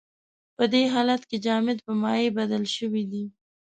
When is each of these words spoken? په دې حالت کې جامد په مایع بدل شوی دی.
په 0.55 0.63
دې 0.73 0.83
حالت 0.93 1.21
کې 1.29 1.37
جامد 1.45 1.77
په 1.85 1.93
مایع 2.01 2.29
بدل 2.39 2.63
شوی 2.75 3.03
دی. 3.11 3.25